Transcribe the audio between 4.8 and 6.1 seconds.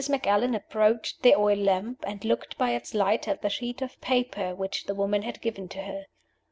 the woman had given to her.